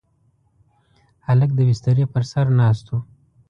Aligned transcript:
هلک 1.25 1.49
د 1.55 1.59
بسترې 1.67 2.05
پر 2.13 2.23
سر 2.31 2.45
ناست 2.59 2.85
و. 2.89 2.93